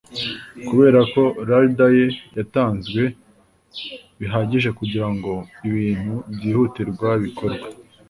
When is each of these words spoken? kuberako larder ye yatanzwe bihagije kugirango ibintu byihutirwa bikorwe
kuberako 0.67 1.21
larder 1.47 1.91
ye 1.99 2.07
yatanzwe 2.37 3.01
bihagije 4.19 4.69
kugirango 4.79 5.31
ibintu 5.69 6.13
byihutirwa 6.35 7.09
bikorwe 7.23 7.67